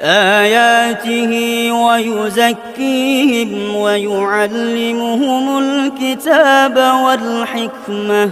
[0.00, 1.32] آياته
[1.72, 8.30] ويزكيهم ويعلمهم الكتاب والحكمة.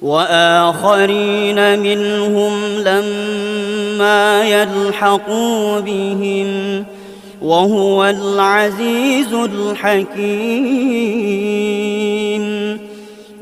[0.01, 6.85] وآخرين منهم لما يلحقوا بهم ۖ
[7.41, 10.09] وهو العزيز الحكيم.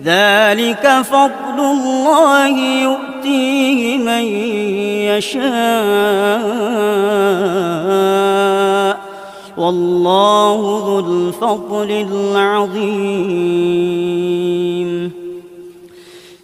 [0.06, 2.48] ذلك فضل الله
[2.82, 4.24] يؤتيه من
[5.18, 5.48] يشاء.
[9.58, 13.18] والله ذو الفضل العظيم.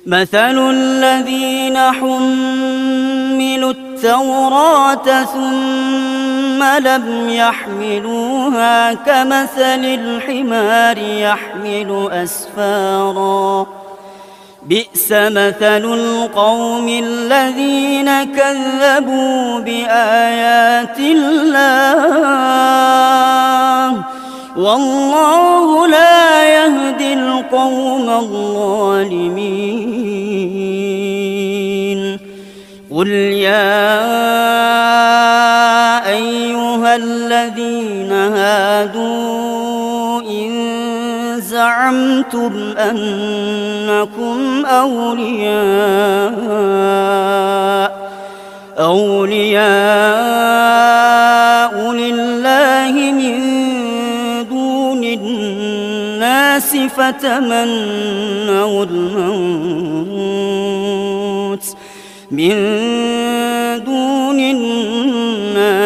[0.05, 6.12] مثل الذين حملوا التوراة ثم
[6.79, 13.67] لم يحملوها كمثل الحمار يحمل أسفارا.
[14.65, 21.53] بئس مثل القوم الذين كذبوا بآيات الله.
[24.57, 29.63] والله لا يهدي القوم الظالمين.
[32.91, 34.52] قل يا
[37.43, 39.33] الذين هادوا
[40.21, 40.51] إن
[41.41, 45.53] زعمتم أنكم أولياء
[48.79, 49.63] أولياء
[51.91, 53.39] لله من
[54.49, 60.53] دون الناس فتمنوا الموت
[62.31, 62.51] من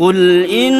[0.00, 0.76] قل إن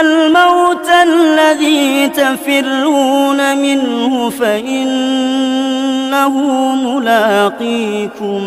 [0.00, 6.30] الموت الذي تفرون منه فإنه
[6.74, 8.42] ملاقيكم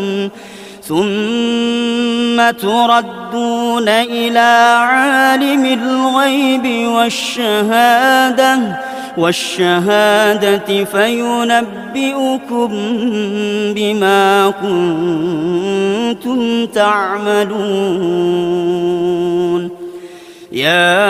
[0.82, 8.60] ثم تردون إلى عالم الغيب والشهادة
[9.18, 12.70] والشهادة فينبئكم
[13.76, 15.75] بما كنتم
[16.74, 17.86] تعملون
[20.52, 21.02] يا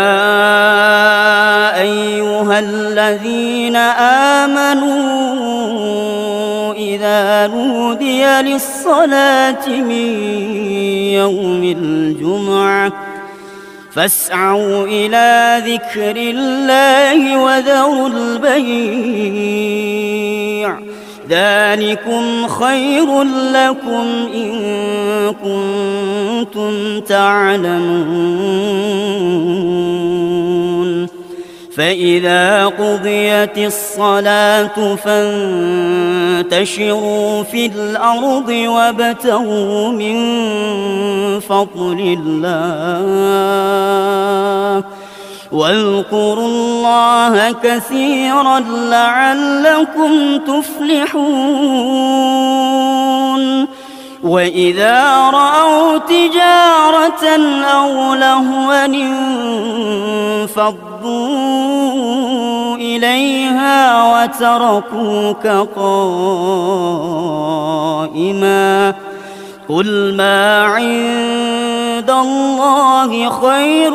[1.82, 3.76] أيها الذين
[4.46, 5.06] آمنوا
[6.74, 10.26] إذا نودي للصلاة من
[11.14, 12.92] يوم الجمعة
[13.92, 19.66] فاسعوا إلى ذكر الله وذروا البيع
[21.30, 23.24] ذلكم خير
[23.54, 24.52] لكم إن
[25.44, 28.56] كنتم تعلمون.
[31.76, 34.96] فإذا قضيت الصلاة
[36.46, 40.16] فانتشروا في الأرض وابتغوا من
[41.40, 43.46] فضل الله.
[45.52, 51.86] واذكروا الله كثيرا لعلكم تفلحون.
[54.24, 57.26] وإذا رأوا تجارة
[57.64, 60.76] أو لهوا انفضوا
[62.76, 66.56] إليها وتركوك قائما.
[69.70, 73.94] قل ما عند الله خير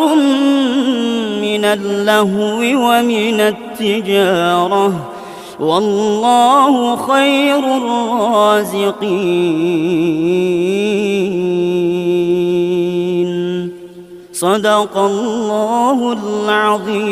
[1.61, 4.93] من اللهو ومن التجارة.
[5.61, 9.01] والله خير الرازقين.
[14.33, 17.11] صدق الله العظيم.